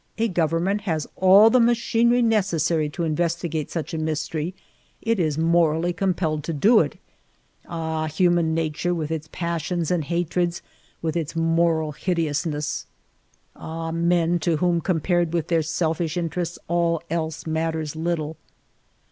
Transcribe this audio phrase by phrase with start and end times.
[0.17, 4.55] A government has all the machinery necessary to investigate such a mystery;
[4.99, 6.97] it is morally com pelled to do it.
[7.69, 10.63] Ahj human nature with its passions and hatreds,
[11.03, 12.87] with its moral hideousness!
[13.55, 18.37] Ah, men, to whom, compared with their selfish interests, all else matters little